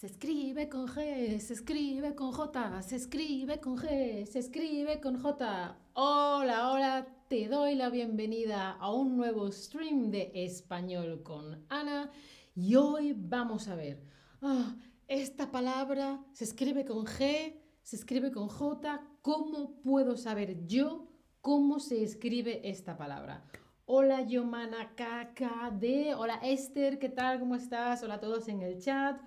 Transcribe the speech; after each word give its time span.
Se 0.00 0.06
escribe 0.06 0.70
con 0.70 0.86
G, 0.86 1.38
se 1.40 1.52
escribe 1.52 2.14
con 2.14 2.32
J, 2.32 2.80
se 2.80 2.96
escribe 2.96 3.60
con 3.60 3.76
G, 3.76 4.24
se 4.24 4.38
escribe 4.38 4.98
con 4.98 5.20
J. 5.20 5.76
Hola, 5.92 6.70
hola, 6.70 7.06
te 7.28 7.48
doy 7.48 7.74
la 7.74 7.90
bienvenida 7.90 8.70
a 8.70 8.90
un 8.94 9.18
nuevo 9.18 9.52
stream 9.52 10.10
de 10.10 10.32
español 10.32 11.22
con 11.22 11.66
Ana 11.68 12.10
y 12.56 12.76
hoy 12.76 13.14
vamos 13.14 13.68
a 13.68 13.74
ver, 13.74 14.02
ah, 14.40 14.74
esta 15.06 15.50
palabra 15.50 16.24
se 16.32 16.44
escribe 16.44 16.86
con 16.86 17.04
G, 17.04 17.60
se 17.82 17.96
escribe 17.96 18.32
con 18.32 18.48
J, 18.48 19.02
¿cómo 19.20 19.82
puedo 19.82 20.16
saber 20.16 20.66
yo 20.66 21.08
cómo 21.42 21.78
se 21.78 22.02
escribe 22.02 22.66
esta 22.70 22.96
palabra? 22.96 23.44
Hola 23.84 24.22
Yomana 24.22 24.94
KKD, 24.94 26.14
hola 26.16 26.40
Esther, 26.42 26.98
¿qué 26.98 27.10
tal? 27.10 27.38
¿Cómo 27.38 27.54
estás? 27.54 28.02
Hola 28.02 28.14
a 28.14 28.20
todos 28.20 28.48
en 28.48 28.62
el 28.62 28.80
chat. 28.80 29.20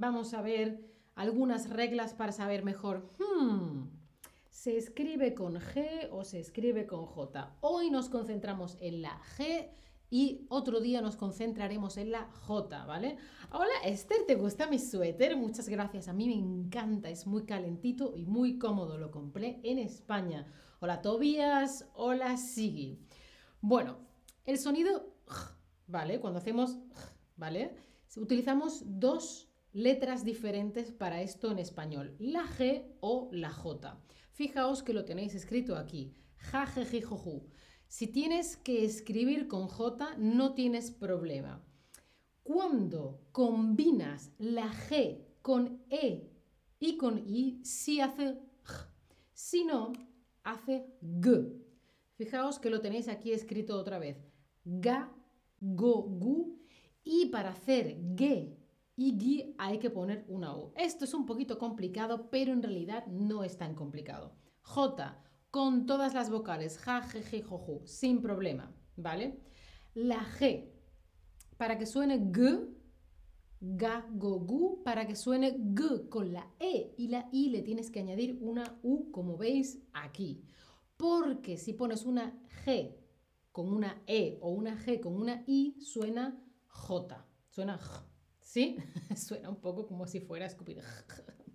Vamos 0.00 0.32
a 0.32 0.42
ver 0.42 0.80
algunas 1.16 1.70
reglas 1.70 2.14
para 2.14 2.30
saber 2.30 2.62
mejor. 2.62 3.10
Hmm, 3.18 3.88
¿Se 4.48 4.76
escribe 4.76 5.34
con 5.34 5.56
G 5.56 6.08
o 6.12 6.22
se 6.22 6.38
escribe 6.38 6.86
con 6.86 7.04
J? 7.04 7.56
Hoy 7.62 7.90
nos 7.90 8.08
concentramos 8.08 8.76
en 8.80 9.02
la 9.02 9.20
G 9.36 9.68
y 10.08 10.46
otro 10.50 10.78
día 10.78 11.02
nos 11.02 11.16
concentraremos 11.16 11.96
en 11.96 12.12
la 12.12 12.30
J, 12.46 12.86
¿vale? 12.86 13.16
Hola 13.50 13.72
Esther, 13.84 14.18
¿te 14.24 14.36
gusta 14.36 14.68
mi 14.68 14.78
suéter? 14.78 15.36
Muchas 15.36 15.68
gracias, 15.68 16.06
a 16.06 16.12
mí 16.12 16.28
me 16.28 16.34
encanta, 16.34 17.10
es 17.10 17.26
muy 17.26 17.44
calentito 17.44 18.14
y 18.14 18.24
muy 18.24 18.56
cómodo, 18.56 18.98
lo 18.98 19.10
compré 19.10 19.58
en 19.64 19.80
España. 19.80 20.46
Hola 20.78 21.02
Tobías, 21.02 21.88
hola 21.94 22.36
Sigi. 22.36 23.00
Bueno, 23.60 23.98
el 24.44 24.58
sonido, 24.58 25.12
¿vale? 25.88 26.20
Cuando 26.20 26.38
hacemos, 26.38 26.78
¿vale? 27.36 27.74
Utilizamos 28.16 28.84
dos 28.86 29.47
letras 29.72 30.24
diferentes 30.24 30.92
para 30.92 31.22
esto 31.22 31.50
en 31.50 31.58
español, 31.58 32.16
la 32.18 32.44
G 32.44 32.84
o 33.00 33.28
la 33.32 33.50
J. 33.50 33.98
Fijaos 34.32 34.82
que 34.82 34.92
lo 34.92 35.04
tenéis 35.04 35.34
escrito 35.34 35.76
aquí, 35.76 36.12
ja, 36.36 36.66
je, 36.66 36.84
je, 36.84 37.02
jo, 37.02 37.46
Si 37.88 38.06
tienes 38.06 38.56
que 38.56 38.84
escribir 38.84 39.48
con 39.48 39.66
J, 39.68 40.16
no 40.18 40.54
tienes 40.54 40.90
problema. 40.90 41.64
Cuando 42.42 43.20
combinas 43.32 44.30
la 44.38 44.70
G 44.70 45.24
con 45.42 45.82
E 45.90 46.30
y 46.78 46.96
con 46.96 47.18
I, 47.26 47.60
sí 47.64 48.00
hace 48.00 48.40
J. 48.64 48.88
Si 49.32 49.64
no, 49.64 49.92
hace 50.42 50.86
G. 51.02 51.52
Fijaos 52.14 52.58
que 52.58 52.70
lo 52.70 52.80
tenéis 52.80 53.08
aquí 53.08 53.32
escrito 53.32 53.78
otra 53.78 53.98
vez. 53.98 54.18
Ga, 54.64 55.12
go, 55.60 56.02
gu. 56.02 56.58
Y 57.04 57.26
para 57.26 57.50
hacer 57.50 57.96
ge 58.16 58.57
y 58.98 59.16
gui 59.16 59.54
hay 59.56 59.78
que 59.78 59.90
poner 59.90 60.24
una 60.28 60.56
U. 60.56 60.72
Esto 60.74 61.04
es 61.04 61.14
un 61.14 61.24
poquito 61.24 61.56
complicado, 61.56 62.28
pero 62.28 62.52
en 62.52 62.62
realidad 62.62 63.06
no 63.06 63.44
es 63.44 63.56
tan 63.56 63.74
complicado. 63.74 64.34
J, 64.62 65.16
con 65.50 65.86
todas 65.86 66.12
las 66.12 66.28
vocales, 66.28 66.78
ja, 66.78 67.00
je, 67.02 67.22
je, 67.22 67.42
jo, 67.42 67.58
ju, 67.58 67.86
sin 67.86 68.20
problema, 68.20 68.74
¿vale? 68.96 69.40
La 69.94 70.20
G, 70.38 70.68
para 71.56 71.78
que 71.78 71.86
suene 71.86 72.18
g, 72.32 72.68
ga, 73.60 74.04
go, 74.10 74.40
gu, 74.40 74.82
para 74.82 75.06
que 75.06 75.14
suene 75.14 75.56
g 75.56 76.08
con 76.08 76.32
la 76.32 76.52
E 76.58 76.94
y 76.98 77.08
la 77.08 77.28
I 77.32 77.50
le 77.50 77.62
tienes 77.62 77.90
que 77.90 78.00
añadir 78.00 78.36
una 78.40 78.78
U, 78.82 79.12
como 79.12 79.36
veis 79.36 79.78
aquí 79.92 80.44
porque 80.98 81.56
si 81.56 81.72
pones 81.72 82.04
una 82.04 82.36
G 82.64 82.94
con 83.52 83.72
una 83.72 84.02
E 84.06 84.38
o 84.42 84.50
una 84.50 84.76
G 84.76 85.00
con 85.00 85.14
una 85.14 85.44
I, 85.46 85.80
suena 85.80 86.36
J, 86.66 87.26
suena 87.48 87.78
J, 87.78 88.04
¿sí? 88.48 88.78
suena 89.16 89.50
un 89.50 89.60
poco 89.60 89.86
como 89.86 90.06
si 90.06 90.20
fuera 90.20 90.46
a 90.46 90.48
escupir. 90.48 90.82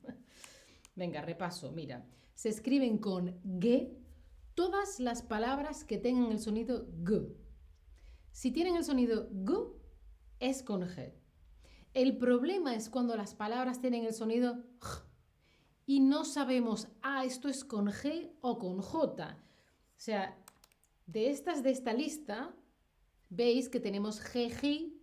Venga, 0.96 1.22
repaso, 1.22 1.72
mira. 1.72 2.06
Se 2.36 2.50
escriben 2.50 3.00
con 3.00 3.42
G 3.44 3.98
todas 4.54 5.00
las 5.00 5.24
palabras 5.24 5.84
que 5.84 5.98
tengan 5.98 6.32
el 6.32 6.40
sonido 6.40 6.88
G. 7.04 7.34
Si 8.32 8.52
tienen 8.52 8.76
el 8.76 8.84
sonido 8.84 9.28
G, 9.32 9.74
es 10.40 10.62
con 10.62 10.84
G. 10.84 11.14
El 11.96 12.18
problema 12.18 12.76
es 12.76 12.90
cuando 12.90 13.16
las 13.16 13.34
palabras 13.34 13.82
tienen 13.82 14.06
el 14.06 14.14
sonido 14.14 14.64
J 14.80 15.06
y 15.86 16.00
no 16.00 16.26
sabemos, 16.26 16.88
ah, 17.02 17.26
esto 17.26 17.50
es 17.50 17.66
con 17.66 17.88
G 17.88 18.32
o 18.42 18.58
con 18.58 18.82
J. 18.82 19.36
O 19.36 20.00
sea, 20.00 20.38
de 21.08 21.30
estas 21.30 21.64
de 21.64 21.72
esta 21.72 21.94
lista, 21.94 22.56
veis 23.30 23.68
que 23.68 23.80
tenemos 23.80 24.22
GG 24.22 24.94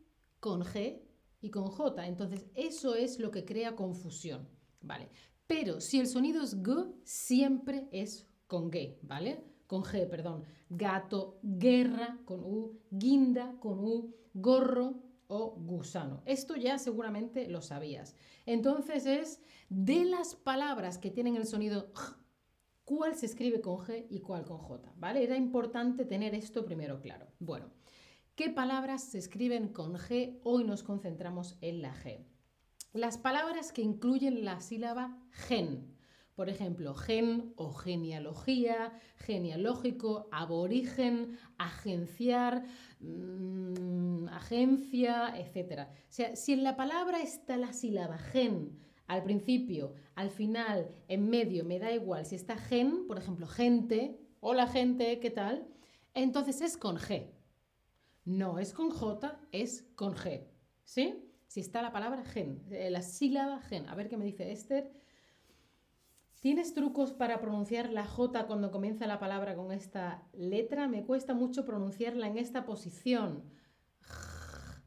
con 0.40 0.62
G 0.62 1.09
y 1.40 1.50
con 1.50 1.66
J. 1.66 2.06
Entonces, 2.06 2.46
eso 2.54 2.94
es 2.94 3.18
lo 3.18 3.30
que 3.30 3.44
crea 3.44 3.76
confusión, 3.76 4.48
¿vale? 4.80 5.08
Pero 5.46 5.80
si 5.80 5.98
el 5.98 6.06
sonido 6.06 6.42
es 6.42 6.62
G, 6.62 6.94
siempre 7.04 7.88
es 7.92 8.28
con 8.46 8.70
G, 8.70 8.98
¿vale? 9.02 9.44
Con 9.66 9.82
G, 9.82 10.08
perdón. 10.08 10.44
Gato, 10.68 11.38
guerra 11.42 12.18
con 12.24 12.40
U, 12.40 12.80
guinda 12.90 13.56
con 13.60 13.80
U, 13.80 14.14
gorro 14.34 15.02
o 15.26 15.54
gusano. 15.56 16.22
Esto 16.26 16.56
ya 16.56 16.78
seguramente 16.78 17.48
lo 17.48 17.62
sabías. 17.62 18.16
Entonces 18.46 19.06
es 19.06 19.40
de 19.68 20.04
las 20.04 20.34
palabras 20.34 20.98
que 20.98 21.10
tienen 21.10 21.36
el 21.36 21.46
sonido 21.46 21.92
cuál 22.84 23.14
se 23.14 23.26
escribe 23.26 23.60
con 23.60 23.78
G 23.78 24.06
y 24.10 24.20
cuál 24.20 24.44
con 24.44 24.58
J, 24.58 24.92
¿vale? 24.96 25.22
Era 25.22 25.36
importante 25.36 26.04
tener 26.04 26.34
esto 26.34 26.64
primero 26.64 27.00
claro. 27.00 27.28
Bueno, 27.38 27.70
¿qué 28.34 28.50
palabras 28.50 29.02
se 29.04 29.18
escriben 29.18 29.68
con 29.68 29.94
G? 29.94 30.38
Hoy 30.42 30.64
nos 30.64 30.82
concentramos 30.82 31.56
en 31.60 31.82
la 31.82 31.94
G. 31.94 32.24
Las 32.92 33.18
palabras 33.18 33.72
que 33.72 33.82
incluyen 33.82 34.44
la 34.44 34.60
sílaba 34.60 35.18
gen. 35.30 35.96
Por 36.34 36.48
ejemplo, 36.48 36.94
gen 36.94 37.52
o 37.56 37.72
genealogía, 37.72 38.92
genealógico, 39.16 40.28
aborigen, 40.32 41.38
agenciar, 41.58 42.64
mm, 43.00 44.28
agencia, 44.28 45.34
etc. 45.36 45.88
O 45.90 46.12
sea, 46.12 46.34
si 46.36 46.54
en 46.54 46.64
la 46.64 46.76
palabra 46.76 47.20
está 47.20 47.56
la 47.56 47.72
sílaba 47.72 48.18
gen 48.18 48.78
al 49.06 49.22
principio, 49.22 49.92
al 50.14 50.30
final, 50.30 50.94
en 51.08 51.28
medio, 51.28 51.64
me 51.64 51.78
da 51.78 51.92
igual 51.92 52.24
si 52.24 52.36
está 52.36 52.56
gen, 52.56 53.06
por 53.06 53.18
ejemplo, 53.18 53.46
gente, 53.46 54.18
hola 54.40 54.66
gente, 54.66 55.18
¿qué 55.20 55.30
tal? 55.30 55.66
Entonces 56.14 56.60
es 56.60 56.76
con 56.76 56.96
G. 56.96 57.39
No 58.24 58.58
es 58.58 58.72
con 58.72 58.90
J, 58.90 59.40
es 59.52 59.82
con 59.94 60.14
G. 60.14 60.46
¿Sí? 60.84 61.26
Si 61.46 61.60
está 61.60 61.82
la 61.82 61.92
palabra 61.92 62.24
gen, 62.24 62.64
eh, 62.70 62.90
la 62.90 63.02
sílaba 63.02 63.60
gen. 63.60 63.88
A 63.88 63.94
ver 63.94 64.08
qué 64.08 64.16
me 64.16 64.24
dice 64.24 64.52
Esther. 64.52 64.92
¿Tienes 66.40 66.72
trucos 66.72 67.12
para 67.12 67.40
pronunciar 67.40 67.90
la 67.90 68.06
J 68.06 68.46
cuando 68.46 68.70
comienza 68.70 69.06
la 69.06 69.18
palabra 69.18 69.54
con 69.56 69.72
esta 69.72 70.22
letra? 70.32 70.88
Me 70.88 71.04
cuesta 71.04 71.34
mucho 71.34 71.64
pronunciarla 71.64 72.28
en 72.28 72.38
esta 72.38 72.64
posición. 72.64 73.44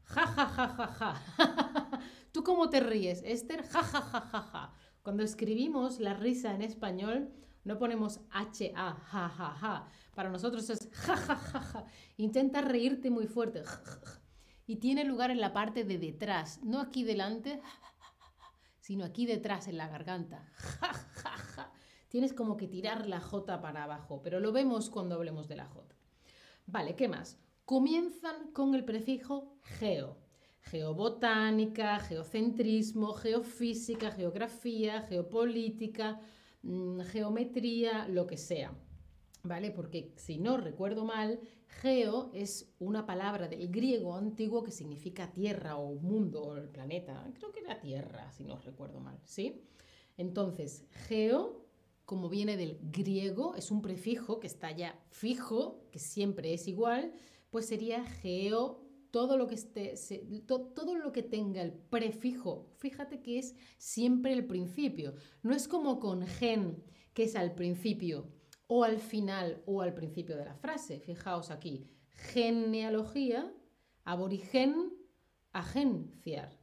Ja, 0.04 0.26
ja, 0.26 0.46
ja, 0.46 0.68
ja, 0.68 0.86
ja. 0.86 2.00
¿Tú 2.32 2.42
cómo 2.42 2.70
te 2.70 2.80
ríes, 2.80 3.22
Esther? 3.24 3.62
Ja, 3.64 3.82
ja, 3.82 4.00
ja, 4.00 4.20
ja, 4.20 4.42
ja. 4.42 4.72
Cuando 5.02 5.22
escribimos 5.22 6.00
la 6.00 6.14
risa 6.14 6.54
en 6.54 6.62
español, 6.62 7.30
no 7.64 7.78
ponemos 7.78 8.20
H-A, 8.30 8.94
ja, 8.94 9.28
ja, 9.28 9.50
ja. 9.60 9.88
Para 10.14 10.30
nosotros 10.30 10.68
es 10.70 10.88
ja, 10.92 11.16
ja, 11.16 11.36
ja. 11.36 11.86
Intenta 12.16 12.60
reírte 12.60 13.10
muy 13.10 13.26
fuerte. 13.26 13.62
Y 14.66 14.76
tiene 14.76 15.04
lugar 15.04 15.30
en 15.30 15.40
la 15.40 15.52
parte 15.52 15.84
de 15.84 15.98
detrás, 15.98 16.62
no 16.62 16.80
aquí 16.80 17.04
delante, 17.04 17.60
sino 18.80 19.04
aquí 19.04 19.26
detrás 19.26 19.66
en 19.68 19.78
la 19.78 19.88
garganta. 19.88 20.50
Tienes 22.08 22.32
como 22.32 22.56
que 22.56 22.68
tirar 22.68 23.06
la 23.06 23.20
J 23.20 23.60
para 23.60 23.84
abajo, 23.84 24.22
pero 24.22 24.40
lo 24.40 24.52
vemos 24.52 24.88
cuando 24.88 25.16
hablemos 25.16 25.48
de 25.48 25.56
la 25.56 25.66
J. 25.66 25.94
Vale, 26.66 26.94
¿qué 26.94 27.08
más? 27.08 27.38
Comienzan 27.64 28.52
con 28.52 28.74
el 28.74 28.84
prefijo 28.84 29.58
geo. 29.62 30.18
Geobotánica, 30.62 31.98
geocentrismo, 31.98 33.12
geofísica, 33.14 34.10
geografía, 34.10 35.02
geopolítica, 35.02 36.20
geometría, 37.10 38.08
lo 38.08 38.26
que 38.26 38.36
sea. 38.36 38.72
¿Vale? 39.42 39.70
Porque 39.70 40.14
si 40.16 40.38
no 40.38 40.56
recuerdo 40.56 41.04
mal, 41.04 41.38
Geo 41.82 42.30
es 42.32 42.72
una 42.78 43.04
palabra 43.04 43.46
del 43.46 43.68
griego 43.70 44.14
antiguo 44.14 44.62
que 44.62 44.70
significa 44.70 45.32
tierra 45.32 45.76
o 45.76 45.94
mundo 45.94 46.42
o 46.42 46.56
el 46.56 46.68
planeta. 46.68 47.30
Creo 47.34 47.52
que 47.52 47.60
era 47.60 47.80
tierra, 47.80 48.30
si 48.32 48.44
no 48.44 48.58
recuerdo 48.58 49.00
mal, 49.00 49.18
¿sí? 49.24 49.60
Entonces, 50.16 50.86
geo, 51.08 51.66
como 52.04 52.28
viene 52.28 52.56
del 52.56 52.78
griego, 52.80 53.54
es 53.56 53.70
un 53.70 53.82
prefijo 53.82 54.40
que 54.40 54.46
está 54.46 54.70
ya 54.70 54.98
fijo, 55.10 55.84
que 55.90 55.98
siempre 55.98 56.54
es 56.54 56.68
igual, 56.68 57.12
pues 57.50 57.66
sería 57.66 58.04
geo, 58.04 58.83
todo 59.14 59.36
lo 59.36 59.46
que, 59.46 59.54
esté, 59.54 59.94
todo 60.48 60.96
lo 60.96 61.12
que 61.12 61.22
tenga 61.22 61.62
el 61.62 61.72
prefijo, 61.72 62.72
fíjate 62.78 63.22
que 63.22 63.38
es 63.38 63.54
siempre 63.78 64.32
el 64.32 64.44
principio. 64.44 65.14
No 65.44 65.54
es 65.54 65.68
como 65.68 66.00
con 66.00 66.26
gen, 66.26 66.82
que 67.12 67.22
es 67.22 67.36
al 67.36 67.54
principio 67.54 68.32
o 68.66 68.82
al 68.82 68.98
final 68.98 69.62
o 69.66 69.82
al 69.82 69.94
principio 69.94 70.36
de 70.36 70.46
la 70.46 70.56
frase. 70.56 70.98
Fijaos 70.98 71.52
aquí, 71.52 71.88
genealogía, 72.08 73.54
aborigen, 74.02 74.92
agenciar. 75.52 76.58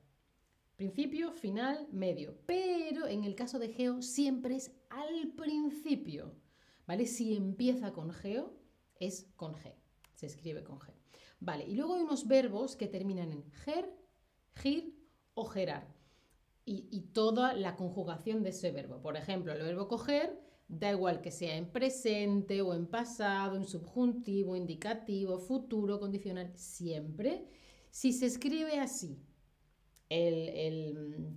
Principio, 0.75 1.31
final, 1.31 1.87
medio. 1.93 2.37
Pero 2.47 3.07
en 3.07 3.23
el 3.23 3.33
caso 3.33 3.59
de 3.59 3.69
geo 3.69 4.01
siempre 4.01 4.57
es 4.57 4.73
al 4.89 5.31
principio. 5.37 6.35
¿Vale? 6.85 7.05
Si 7.05 7.33
empieza 7.33 7.93
con 7.93 8.11
geo, 8.11 8.59
es 8.99 9.31
con 9.37 9.53
G. 9.53 9.73
Se 10.15 10.25
escribe 10.25 10.65
con 10.65 10.79
G. 10.79 11.00
Vale, 11.41 11.65
y 11.65 11.73
luego 11.73 11.95
hay 11.95 12.03
unos 12.03 12.27
verbos 12.27 12.75
que 12.75 12.87
terminan 12.87 13.31
en 13.31 13.43
ger, 13.51 13.91
gir 14.53 14.95
o 15.33 15.45
gerar. 15.45 15.87
Y, 16.63 17.01
toda 17.13 17.53
la 17.53 17.75
conjugación 17.75 18.43
de 18.43 18.51
ese 18.51 18.71
verbo. 18.71 19.01
Por 19.01 19.17
ejemplo, 19.17 19.51
el 19.51 19.61
verbo 19.61 19.89
coger 19.89 20.39
da 20.69 20.91
igual 20.91 21.19
que 21.19 21.31
sea 21.31 21.57
en 21.57 21.69
presente 21.69 22.61
o 22.61 22.73
en 22.73 22.85
pasado, 22.85 23.57
en 23.57 23.65
subjuntivo, 23.65 24.55
indicativo, 24.55 25.39
futuro, 25.39 25.99
condicional, 25.99 26.53
siempre. 26.55 27.45
Si 27.89 28.13
se 28.13 28.27
escribe 28.27 28.79
así, 28.79 29.19
el, 30.07 31.35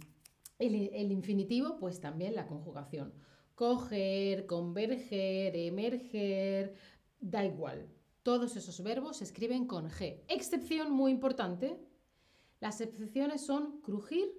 el, 0.59 1.11
infinitivo, 1.11 1.79
pues 1.81 1.99
también 2.01 2.35
la 2.35 2.47
conjugación. 2.47 3.13
Coger, 3.55 4.47
converger, 4.47 5.57
emerger, 5.57 6.75
da 7.19 7.45
igual. 7.45 7.89
Todos 8.25 8.57
esos 8.57 8.83
verbos 8.83 9.19
se 9.19 9.25
escriben 9.25 9.67
con 9.67 9.91
G. 9.91 10.25
Excepción 10.29 10.91
muy 10.91 11.13
importante. 11.13 11.79
Las 12.59 12.81
excepciones 12.81 13.45
son 13.45 13.83
crujir 13.83 14.33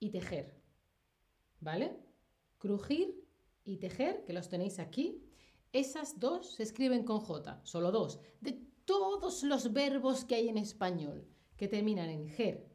y 0.00 0.10
tejer. 0.10 0.60
¿Vale? 1.60 1.96
Crujir 2.58 3.24
y 3.64 3.76
tejer, 3.76 4.24
que 4.24 4.32
los 4.32 4.48
tenéis 4.48 4.80
aquí. 4.80 5.22
Esas 5.72 6.18
dos 6.18 6.56
se 6.56 6.64
escriben 6.64 7.04
con 7.04 7.20
J, 7.20 7.60
solo 7.62 7.92
dos. 7.92 8.18
De 8.40 8.60
todos 8.84 9.44
los 9.44 9.72
verbos 9.72 10.24
que 10.24 10.34
hay 10.34 10.48
en 10.48 10.58
español 10.58 11.28
que 11.56 11.68
terminan 11.68 12.10
en 12.10 12.28
ger, 12.28 12.68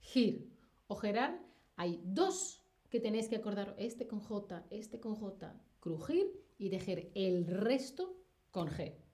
gir 0.00 0.50
o 0.88 0.96
gerar, 0.96 1.40
hay 1.76 2.00
dos 2.02 2.60
que 2.90 2.98
tenéis 2.98 3.28
que 3.28 3.36
acordar, 3.36 3.76
este 3.78 4.08
con 4.08 4.18
J, 4.18 4.66
este 4.70 4.98
con 4.98 5.14
J, 5.14 5.54
crujir 5.78 6.26
y 6.58 6.70
tejer 6.70 7.12
el 7.14 7.46
resto 7.46 8.16
con 8.50 8.66
G. 8.66 9.05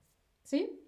¿Sí? 0.43 0.79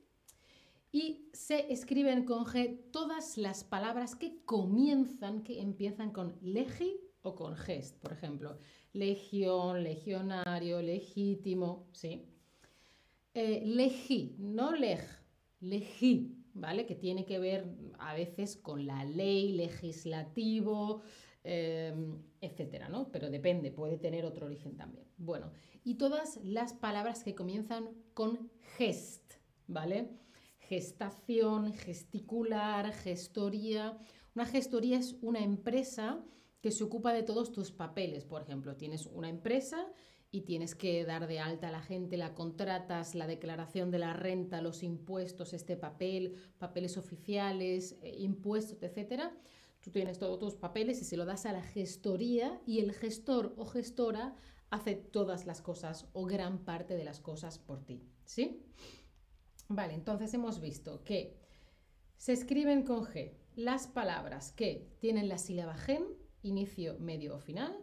Y 0.92 1.28
se 1.32 1.72
escriben 1.72 2.24
con 2.24 2.44
G 2.44 2.78
todas 2.92 3.36
las 3.36 3.64
palabras 3.64 4.14
que 4.14 4.44
comienzan, 4.44 5.42
que 5.42 5.60
empiezan 5.60 6.12
con 6.12 6.38
legi 6.40 7.00
o 7.22 7.34
con 7.34 7.56
gest. 7.56 7.98
Por 7.98 8.12
ejemplo, 8.12 8.58
legión, 8.92 9.82
legionario, 9.82 10.80
legítimo, 10.80 11.88
¿sí? 11.92 12.24
Eh, 13.34 13.62
legi, 13.66 14.36
no 14.38 14.70
leg, 14.72 15.00
legi, 15.60 16.44
¿vale? 16.54 16.86
Que 16.86 16.94
tiene 16.94 17.24
que 17.24 17.40
ver 17.40 17.66
a 17.98 18.14
veces 18.14 18.56
con 18.56 18.86
la 18.86 19.04
ley, 19.04 19.52
legislativo, 19.52 21.02
em, 21.42 22.22
etcétera, 22.40 22.88
¿no? 22.88 23.10
Pero 23.10 23.30
depende, 23.30 23.72
puede 23.72 23.98
tener 23.98 24.24
otro 24.24 24.46
origen 24.46 24.76
también. 24.76 25.06
Bueno, 25.16 25.50
y 25.82 25.96
todas 25.96 26.38
las 26.44 26.72
palabras 26.72 27.24
que 27.24 27.34
comienzan 27.34 27.90
con 28.14 28.50
gest, 28.76 29.33
¿vale? 29.66 30.11
Gestación, 30.58 31.72
gesticular, 31.72 32.93
gestoría. 32.93 33.99
Una 34.34 34.46
gestoría 34.46 34.99
es 34.99 35.16
una 35.20 35.40
empresa 35.40 36.25
que 36.61 36.70
se 36.70 36.84
ocupa 36.84 37.12
de 37.12 37.22
todos 37.22 37.52
tus 37.52 37.72
papeles. 37.72 38.25
Por 38.25 38.43
ejemplo, 38.43 38.76
tienes 38.76 39.06
una 39.06 39.28
empresa 39.28 39.87
y 40.31 40.40
tienes 40.40 40.75
que 40.75 41.05
dar 41.05 41.28
de 41.28 41.38
alta 41.38 41.69
a 41.69 41.70
la 41.70 41.81
gente, 41.81 42.16
la 42.16 42.34
contratas, 42.34 43.14
la 43.14 43.26
declaración 43.26 43.90
de 43.90 44.00
la 44.00 44.14
renta, 44.14 44.62
los 44.62 44.82
impuestos, 44.82 45.52
este 45.52 45.76
papel, 45.76 46.34
papeles 46.58 46.96
oficiales, 46.96 47.99
eh, 48.02 48.16
impuestos, 48.19 48.78
etcétera. 48.82 49.32
Tú 49.81 49.90
tienes 49.90 50.19
todos 50.19 50.38
tus 50.38 50.55
papeles 50.56 51.00
y 51.02 51.05
se 51.05 51.16
lo 51.16 51.25
das 51.25 51.46
a 51.46 51.52
la 51.52 51.62
gestoría 51.62 52.61
y 52.66 52.81
el 52.81 52.94
gestor 52.94 53.55
o 53.58 53.66
gestora 53.66 54.34
hace 54.70 54.96
todas 54.96 55.46
las 55.46 55.61
cosas 55.61 56.08
o 56.14 56.25
gran 56.25 56.64
parte 56.64 56.96
de 56.96 57.05
las 57.05 57.20
cosas 57.20 57.58
por 57.58 57.84
ti, 57.84 58.02
¿sí? 58.25 58.64
Vale, 59.69 59.94
entonces 59.94 60.32
hemos 60.34 60.61
visto 60.61 61.02
que 61.05 61.37
se 62.16 62.32
escriben 62.32 62.82
con 62.82 63.05
G 63.05 63.32
las 63.56 63.87
palabras 63.87 64.52
que 64.52 64.88
tienen 65.00 65.28
la 65.28 65.38
sílaba 65.38 65.75
gen, 65.75 66.05
inicio, 66.43 66.99
medio 66.99 67.37
o 67.37 67.38
final, 67.38 67.76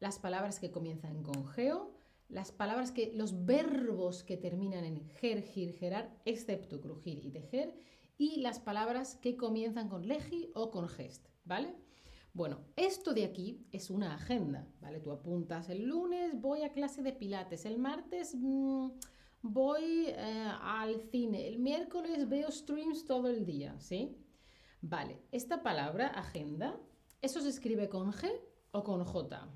las 0.00 0.18
palabras 0.18 0.58
que 0.58 0.70
comienzan 0.70 1.22
con 1.22 1.46
geo, 1.46 1.92
las 2.28 2.50
palabras 2.50 2.90
que, 2.90 3.12
los 3.14 3.44
verbos 3.44 4.24
que 4.24 4.36
terminan 4.36 4.84
en 4.84 5.08
ger, 5.20 5.42
gir, 5.42 5.72
gerar, 5.74 6.18
excepto 6.24 6.80
crujir 6.80 7.24
y 7.24 7.30
tejer, 7.30 7.74
y 8.18 8.40
las 8.40 8.58
palabras 8.58 9.16
que 9.16 9.36
comienzan 9.36 9.88
con 9.88 10.08
legi 10.08 10.50
o 10.54 10.70
con 10.70 10.88
gest, 10.88 11.28
¿vale? 11.44 11.74
Bueno, 12.34 12.60
esto 12.76 13.12
de 13.12 13.24
aquí 13.24 13.66
es 13.72 13.90
una 13.90 14.14
agenda, 14.14 14.66
¿vale? 14.80 15.00
Tú 15.00 15.12
apuntas 15.12 15.68
el 15.68 15.84
lunes, 15.84 16.40
voy 16.40 16.62
a 16.62 16.72
clase 16.72 17.02
de 17.02 17.12
pilates, 17.12 17.66
el 17.66 17.78
martes 17.78 18.34
mm, 18.34 18.88
voy 19.42 20.06
eh, 20.08 20.52
al 20.62 21.00
cine, 21.10 21.48
el 21.48 21.58
miércoles 21.58 22.28
veo 22.28 22.50
streams 22.50 23.04
todo 23.04 23.28
el 23.28 23.44
día, 23.44 23.78
¿sí? 23.80 24.16
Vale, 24.80 25.18
esta 25.32 25.62
palabra, 25.62 26.06
agenda, 26.08 26.80
¿eso 27.20 27.40
se 27.40 27.48
escribe 27.48 27.88
con 27.88 28.12
G 28.12 28.30
o 28.72 28.82
con 28.84 29.04
J? 29.04 29.48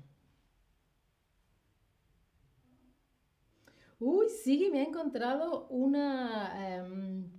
Uy, 3.99 4.27
sí, 4.29 4.69
me 4.71 4.81
ha 4.81 4.83
encontrado 4.83 5.67
una, 5.69 6.77
em, 6.77 7.31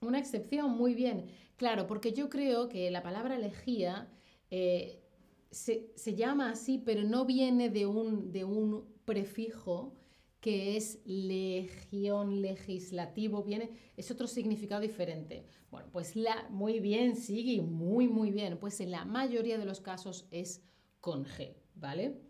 una 0.00 0.18
excepción, 0.18 0.70
muy 0.76 0.94
bien. 0.94 1.30
Claro, 1.56 1.86
porque 1.86 2.12
yo 2.12 2.30
creo 2.30 2.68
que 2.68 2.90
la 2.90 3.02
palabra 3.02 3.36
elegía 3.36 4.08
eh, 4.50 5.02
se, 5.50 6.14
llama 6.16 6.50
así, 6.50 6.78
pero 6.78 7.02
no 7.04 7.26
viene 7.26 7.68
de 7.68 7.86
un, 7.86 8.32
de 8.32 8.44
un 8.44 8.86
prefijo 9.04 9.99
que 10.40 10.76
es 10.76 11.00
legión, 11.04 12.40
legislativo, 12.40 13.44
viene, 13.44 13.70
es 13.96 14.10
otro 14.10 14.26
significado 14.26 14.80
diferente. 14.80 15.44
Bueno, 15.70 15.88
pues 15.92 16.16
la, 16.16 16.48
muy 16.48 16.80
bien, 16.80 17.14
sigue, 17.14 17.60
muy, 17.60 18.08
muy 18.08 18.30
bien. 18.30 18.58
Pues 18.58 18.80
en 18.80 18.90
la 18.90 19.04
mayoría 19.04 19.58
de 19.58 19.66
los 19.66 19.80
casos 19.80 20.26
es 20.30 20.62
con 21.00 21.24
G, 21.24 21.56
¿vale? 21.74 22.22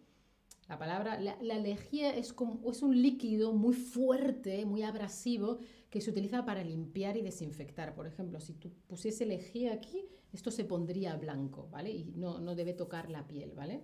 La 0.69 0.79
palabra, 0.79 1.19
la, 1.21 1.59
lejía 1.59 2.15
es, 2.15 2.33
como, 2.33 2.71
es 2.71 2.83
un 2.83 3.01
líquido 3.01 3.53
muy 3.53 3.75
fuerte, 3.75 4.65
muy 4.65 4.83
abrasivo, 4.83 5.59
que 5.89 6.01
se 6.01 6.11
utiliza 6.11 6.45
para 6.45 6.63
limpiar 6.63 7.17
y 7.17 7.23
desinfectar. 7.23 7.95
Por 7.95 8.07
ejemplo, 8.07 8.41
si 8.41 8.55
tú 8.55 8.73
pusiese 8.87 9.27
lejía 9.27 9.73
aquí, 9.73 10.05
esto 10.33 10.53
se 10.53 10.65
pondría 10.65 11.17
blanco, 11.17 11.69
¿vale? 11.71 11.91
Y 11.91 12.05
no, 12.15 12.39
no 12.39 12.55
debe 12.55 12.73
tocar 12.73 13.11
la 13.11 13.27
piel, 13.27 13.53
¿vale? 13.53 13.83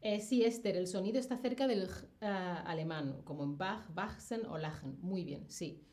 Eh, 0.00 0.20
sí, 0.20 0.44
Esther, 0.44 0.76
el 0.76 0.86
sonido 0.86 1.18
está 1.18 1.36
cerca 1.38 1.66
del 1.66 1.84
uh, 1.84 2.24
alemán, 2.66 3.22
como 3.24 3.44
en 3.44 3.58
Bach, 3.58 3.88
Bachsen 3.92 4.46
o 4.46 4.58
Lachen. 4.58 4.98
Muy 5.00 5.24
bien, 5.24 5.50
sí. 5.50 5.84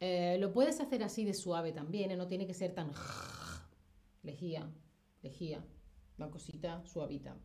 Eh, 0.00 0.36
lo 0.38 0.52
puedes 0.52 0.80
hacer 0.80 1.02
así 1.02 1.24
de 1.24 1.34
suave 1.34 1.72
también, 1.72 2.10
¿eh? 2.10 2.16
no 2.16 2.26
tiene 2.26 2.46
que 2.46 2.54
ser 2.54 2.74
tan 2.74 2.92
lejía, 4.22 4.70
lejía, 5.22 5.64
una 6.18 6.30
cosita 6.30 6.84
suavita 6.84 7.36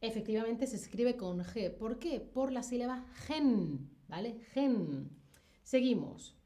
efectivamente 0.00 0.66
se 0.66 0.76
escribe 0.76 1.16
con 1.16 1.40
G. 1.40 1.76
¿Por 1.76 1.98
qué? 1.98 2.20
Por 2.20 2.52
la 2.52 2.62
sílaba 2.62 3.04
gen, 3.26 3.90
¿vale? 4.08 4.40
Gen. 4.52 5.10
Seguimos. 5.62 6.36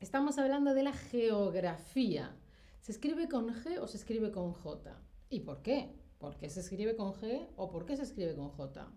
Estamos 0.00 0.38
hablando 0.38 0.74
de 0.74 0.82
la 0.82 0.92
geografía. 0.92 2.36
¿Se 2.80 2.92
escribe 2.92 3.28
con 3.28 3.48
G 3.48 3.78
o 3.80 3.86
se 3.86 3.96
escribe 3.96 4.30
con 4.30 4.52
J? 4.52 5.00
¿Y 5.30 5.40
por 5.40 5.62
qué? 5.62 6.03
¿Por 6.24 6.38
qué 6.38 6.48
se 6.48 6.60
escribe 6.60 6.96
con 6.96 7.12
G 7.12 7.50
o 7.54 7.70
por 7.70 7.84
qué 7.84 7.98
se 7.98 8.04
escribe 8.04 8.34
con 8.34 8.48
J? 8.48 8.90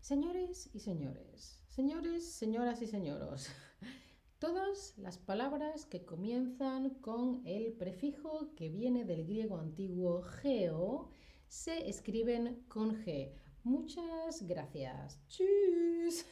Señores 0.00 0.68
y 0.74 0.80
señores, 0.80 1.60
señores, 1.68 2.32
señoras 2.32 2.82
y 2.82 2.88
señoros, 2.88 3.46
Todas 4.40 4.98
las 4.98 5.16
palabras 5.16 5.86
que 5.86 6.04
comienzan 6.04 6.90
con 6.94 7.46
el 7.46 7.72
prefijo 7.74 8.52
que 8.56 8.68
viene 8.68 9.04
del 9.04 9.24
griego 9.24 9.58
antiguo 9.58 10.22
geo 10.22 11.08
se 11.46 11.88
escriben 11.88 12.64
con 12.66 12.96
G. 13.04 13.32
Muchas 13.62 14.42
gracias. 14.42 15.20
Tschüss. 15.28 16.26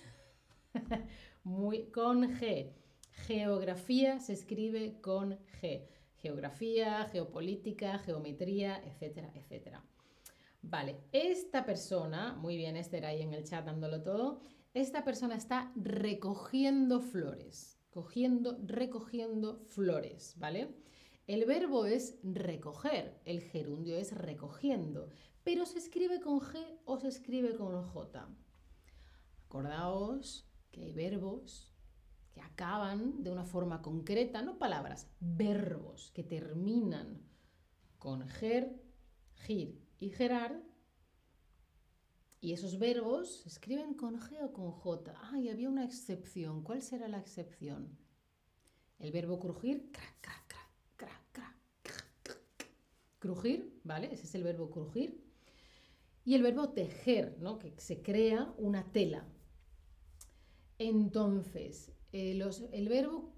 Muy, 1.44 1.92
con 1.92 2.24
G. 2.24 2.72
Geografía 3.12 4.18
se 4.18 4.32
escribe 4.32 5.00
con 5.00 5.38
G. 5.60 5.86
Geografía, 6.22 7.04
geopolítica, 7.12 7.98
geometría, 7.98 8.82
etcétera, 8.84 9.30
etcétera. 9.34 9.84
Vale, 10.62 11.00
esta 11.12 11.66
persona, 11.66 12.34
muy 12.34 12.56
bien, 12.56 12.76
Esther 12.76 13.04
ahí 13.04 13.20
en 13.20 13.34
el 13.34 13.44
chat 13.44 13.66
dándolo 13.66 14.02
todo, 14.02 14.40
esta 14.72 15.04
persona 15.04 15.34
está 15.34 15.72
recogiendo 15.76 17.00
flores 17.00 17.82
cogiendo, 17.92 18.58
recogiendo 18.64 19.60
flores, 19.68 20.34
¿vale? 20.38 20.74
El 21.26 21.44
verbo 21.44 21.84
es 21.84 22.18
recoger, 22.22 23.20
el 23.26 23.42
gerundio 23.42 23.96
es 23.96 24.16
recogiendo, 24.16 25.10
pero 25.44 25.66
se 25.66 25.78
escribe 25.78 26.20
con 26.20 26.40
G 26.40 26.80
o 26.84 26.98
se 26.98 27.08
escribe 27.08 27.54
con 27.54 27.80
J. 27.82 28.28
Acordaos 29.44 30.48
que 30.70 30.84
hay 30.84 30.92
verbos 30.94 31.71
que 32.32 32.40
acaban 32.40 33.22
de 33.22 33.30
una 33.30 33.44
forma 33.44 33.82
concreta, 33.82 34.42
no 34.42 34.58
palabras, 34.58 35.08
verbos 35.20 36.10
que 36.14 36.24
terminan 36.24 37.20
con 37.98 38.26
ger, 38.26 38.82
gir 39.34 39.80
y 40.00 40.10
gerar. 40.10 40.62
Y 42.40 42.52
esos 42.52 42.78
verbos 42.78 43.42
se 43.42 43.48
escriben 43.48 43.94
con 43.94 44.18
G 44.18 44.42
o 44.42 44.52
con 44.52 44.72
J. 44.72 45.14
Ah, 45.16 45.36
había 45.50 45.68
una 45.68 45.84
excepción. 45.84 46.62
¿Cuál 46.64 46.82
será 46.82 47.06
la 47.06 47.18
excepción? 47.18 47.96
El 48.98 49.12
verbo 49.12 49.38
crujir, 49.38 49.90
cra, 49.92 50.16
cra, 50.20 50.34
cra, 50.48 50.70
cra, 50.96 51.56
cra, 51.82 52.36
crujir, 53.20 53.80
¿vale? 53.84 54.12
Ese 54.12 54.24
es 54.24 54.34
el 54.34 54.42
verbo 54.42 54.70
crujir. 54.70 55.22
Y 56.24 56.34
el 56.34 56.42
verbo 56.42 56.70
tejer, 56.70 57.36
¿no? 57.40 57.58
Que 57.58 57.78
se 57.78 58.02
crea 58.02 58.52
una 58.58 58.90
tela. 58.90 59.28
Entonces, 60.78 61.92
eh, 62.12 62.38
el 62.72 62.88
verbo 62.88 63.34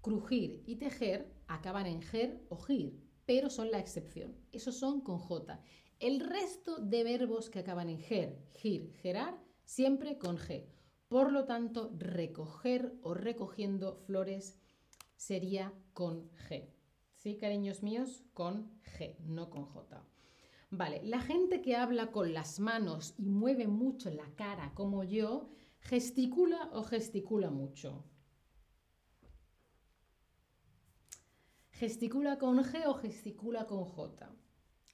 crujir 0.00 0.62
y 0.66 0.76
tejer 0.76 1.34
acaban 1.46 1.86
en 1.86 2.02
ger 2.02 2.44
o 2.48 2.56
gir, 2.56 2.98
pero 3.26 3.50
son 3.50 3.70
la 3.70 3.78
excepción. 3.78 4.36
Esos 4.52 4.78
son 4.78 5.00
con 5.00 5.18
J. 5.18 5.60
El 5.98 6.20
resto 6.20 6.78
de 6.78 7.04
verbos 7.04 7.50
que 7.50 7.58
acaban 7.58 7.88
en 7.88 7.98
ger, 7.98 8.38
gir, 8.54 8.92
gerar, 9.02 9.38
siempre 9.64 10.16
con 10.16 10.38
G. 10.38 10.66
Por 11.08 11.32
lo 11.32 11.44
tanto, 11.44 11.92
recoger 11.98 12.94
o 13.02 13.14
recogiendo 13.14 13.96
flores 14.06 14.58
sería 15.16 15.74
con 15.92 16.30
G. 16.48 16.70
¿Sí, 17.16 17.36
cariños 17.36 17.82
míos? 17.82 18.22
Con 18.32 18.80
G, 18.82 19.18
no 19.20 19.50
con 19.50 19.64
J. 19.64 20.06
Vale, 20.70 21.00
la 21.02 21.20
gente 21.20 21.62
que 21.62 21.76
habla 21.76 22.12
con 22.12 22.32
las 22.32 22.60
manos 22.60 23.14
y 23.16 23.30
mueve 23.30 23.66
mucho 23.66 24.10
la 24.10 24.30
cara 24.36 24.72
como 24.74 25.02
yo, 25.02 25.50
gesticula 25.80 26.70
o 26.72 26.82
gesticula 26.82 27.50
mucho. 27.50 28.04
¿Gesticula 31.72 32.38
con 32.38 32.58
G 32.64 32.86
o 32.86 32.94
gesticula 32.94 33.66
con 33.66 33.84
J? 33.84 34.34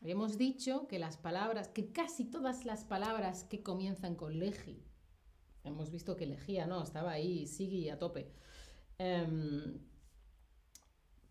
Habíamos 0.03 0.37
dicho 0.37 0.87
que 0.87 0.99
las 0.99 1.17
palabras, 1.17 1.69
que 1.69 1.91
casi 1.91 2.27
todas 2.27 2.67
las 2.67 2.85
palabras 2.85 3.45
que 3.45 3.63
comienzan 3.63 4.17
con 4.17 4.39
legi, 4.39 4.85
hemos 5.63 5.91
visto 5.91 6.15
que 6.15 6.27
legía, 6.27 6.67
¿no? 6.67 6.83
Estaba 6.83 7.13
ahí, 7.13 7.47
sigue 7.47 7.91
a 7.91 7.99
tope. 7.99 8.31
Em, 8.99 9.79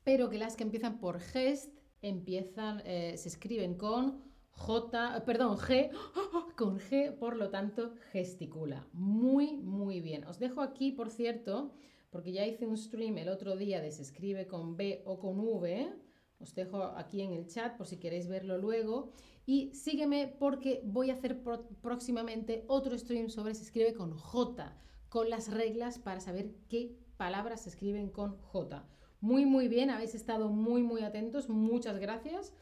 pero 0.03 0.29
que 0.29 0.39
las 0.39 0.55
que 0.55 0.63
empiezan 0.63 0.99
por 0.99 1.19
gest 1.19 1.71
empiezan, 2.01 2.81
eh, 2.85 3.15
se 3.17 3.29
escriben 3.29 3.75
con 3.75 4.32
J, 4.55 5.23
perdón, 5.25 5.57
G, 5.57 5.91
con 6.55 6.79
G, 6.79 7.11
por 7.17 7.35
lo 7.35 7.49
tanto, 7.49 7.93
gesticula. 8.11 8.87
Muy, 8.93 9.57
muy 9.57 9.99
bien. 9.99 10.23
Os 10.25 10.39
dejo 10.39 10.61
aquí, 10.61 10.91
por 10.91 11.09
cierto, 11.09 11.71
porque 12.09 12.31
ya 12.31 12.45
hice 12.45 12.65
un 12.65 12.77
stream 12.77 13.17
el 13.17 13.29
otro 13.29 13.55
día 13.57 13.81
de 13.81 13.91
se 13.91 14.03
escribe 14.03 14.47
con 14.47 14.77
B 14.77 15.01
o 15.05 15.19
con 15.19 15.39
V. 15.39 15.93
Os 16.39 16.55
dejo 16.55 16.83
aquí 16.83 17.21
en 17.21 17.33
el 17.33 17.47
chat 17.47 17.75
por 17.77 17.87
si 17.87 17.97
queréis 17.97 18.27
verlo 18.27 18.57
luego. 18.57 19.11
Y 19.45 19.73
sígueme 19.73 20.33
porque 20.39 20.81
voy 20.85 21.09
a 21.09 21.15
hacer 21.15 21.43
próximamente 21.81 22.63
otro 22.67 22.97
stream 22.97 23.29
sobre 23.29 23.55
se 23.55 23.63
escribe 23.63 23.93
con 23.93 24.13
J, 24.17 24.77
con 25.09 25.29
las 25.29 25.51
reglas 25.51 25.99
para 25.99 26.21
saber 26.21 26.55
qué 26.69 26.95
palabras 27.17 27.63
se 27.63 27.69
escriben 27.69 28.09
con 28.09 28.37
J. 28.37 28.85
Muy, 29.19 29.45
muy 29.45 29.67
bien, 29.67 29.89
habéis 29.89 30.15
estado 30.15 30.49
muy, 30.49 30.83
muy 30.83 31.01
atentos. 31.01 31.49
Muchas 31.49 31.97
gracias. 31.97 32.53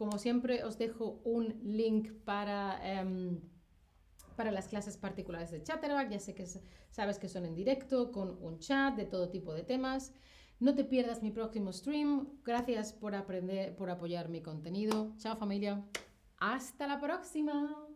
Como 0.00 0.16
siempre, 0.16 0.64
os 0.64 0.78
dejo 0.78 1.20
un 1.24 1.60
link 1.62 2.10
para, 2.24 2.80
em, 2.82 3.38
para 4.34 4.50
las 4.50 4.66
clases 4.66 4.96
particulares 4.96 5.50
de 5.50 5.62
Chatterback. 5.62 6.08
Ya 6.08 6.18
sé 6.18 6.34
que 6.34 6.46
sabes 6.90 7.18
que 7.18 7.28
son 7.28 7.44
en 7.44 7.54
directo, 7.54 8.10
con 8.10 8.42
un 8.42 8.60
chat 8.60 8.96
de 8.96 9.04
todo 9.04 9.28
tipo 9.28 9.52
de 9.52 9.62
temas. 9.62 10.14
No 10.58 10.74
te 10.74 10.84
pierdas 10.84 11.22
mi 11.22 11.30
próximo 11.30 11.70
stream. 11.70 12.40
Gracias 12.42 12.94
por 12.94 13.14
aprender, 13.14 13.76
por 13.76 13.90
apoyar 13.90 14.30
mi 14.30 14.40
contenido. 14.40 15.12
Chao 15.18 15.36
familia. 15.36 15.84
Hasta 16.38 16.86
la 16.86 16.98
próxima. 16.98 17.89